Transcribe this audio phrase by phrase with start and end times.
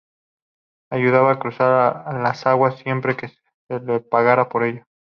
[0.89, 4.83] Ayudaba a cruzar las aguas siempre que se le pagara por ello.